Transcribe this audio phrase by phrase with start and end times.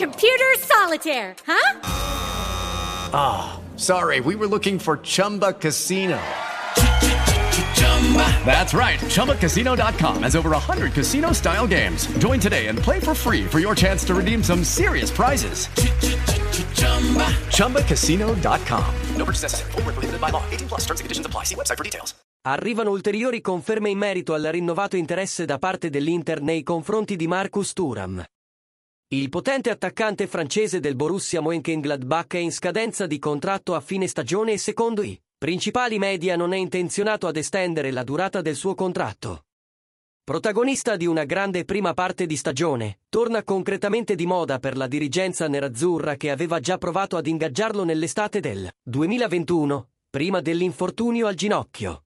[0.00, 1.80] Computer solitaire, huh?
[3.12, 6.18] Ah, sorry, we were looking for Chumba Casino.
[8.46, 8.98] That's right.
[8.98, 12.06] ChumbaCasino.com has over 100 casino style games.
[12.18, 15.68] Join today and play for free for your chance to redeem some serious prizes.
[17.58, 18.94] ChumbaCasino.com.
[19.18, 19.72] No purchase necessary.
[19.72, 20.42] Void were prohibited by law.
[20.50, 20.80] 18 plus.
[20.86, 21.44] Terms and conditions apply.
[21.44, 22.14] See website for details.
[22.48, 27.74] Arrivano ulteriori conferme in merito al rinnovato interesse da parte dell'Inter nei confronti di Marcus
[27.74, 28.24] Thuram.
[29.12, 34.52] Il potente attaccante francese del Borussia Mönchengladbach è in scadenza di contratto a fine stagione
[34.52, 39.46] e secondo i principali media non è intenzionato ad estendere la durata del suo contratto.
[40.22, 45.48] Protagonista di una grande prima parte di stagione, torna concretamente di moda per la dirigenza
[45.48, 52.04] nerazzurra che aveva già provato ad ingaggiarlo nell'estate del 2021, prima dell'infortunio al ginocchio.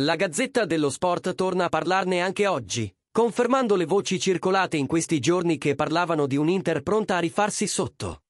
[0.00, 5.20] La Gazzetta dello Sport torna a parlarne anche oggi, confermando le voci circolate in questi
[5.20, 8.24] giorni che parlavano di un Inter pronta a rifarsi sotto.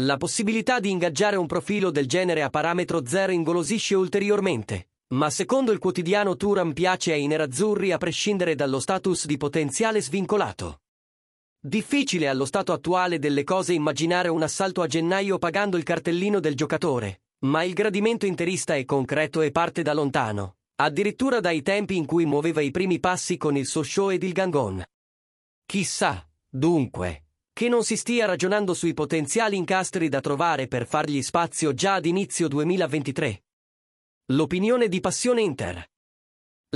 [0.00, 5.72] La possibilità di ingaggiare un profilo del genere a parametro zero ingolosisce ulteriormente, ma secondo
[5.72, 10.80] il quotidiano Turam piace ai nerazzurri a prescindere dallo status di potenziale svincolato.
[11.60, 16.54] Difficile allo stato attuale delle cose immaginare un assalto a gennaio pagando il cartellino del
[16.54, 22.06] giocatore, ma il gradimento interista è concreto e parte da lontano, addirittura dai tempi in
[22.06, 24.82] cui muoveva i primi passi con il Sochaux ed il Gangon.
[25.66, 31.74] Chissà, dunque, che non si stia ragionando sui potenziali incastri da trovare per fargli spazio
[31.74, 33.42] già ad inizio 2023.
[34.26, 35.84] L'opinione di Passione Inter.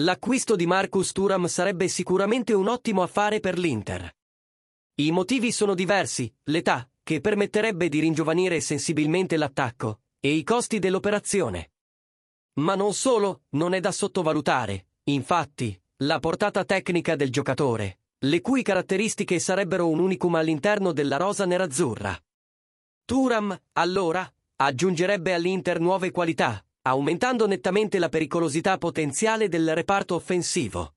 [0.01, 4.13] L'acquisto di Marcus Thuram sarebbe sicuramente un ottimo affare per l'Inter.
[4.95, 11.71] I motivi sono diversi, l'età, che permetterebbe di ringiovanire sensibilmente l'attacco, e i costi dell'operazione.
[12.55, 18.63] Ma non solo, non è da sottovalutare, infatti, la portata tecnica del giocatore, le cui
[18.63, 22.17] caratteristiche sarebbero un unicum all'interno della rosa nerazzurra.
[23.05, 30.95] Turam, allora, aggiungerebbe all'Inter nuove qualità, aumentando nettamente la pericolosità potenziale del reparto offensivo.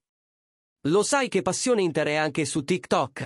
[0.88, 3.26] Lo sai che Passione Inter è anche su TikTok?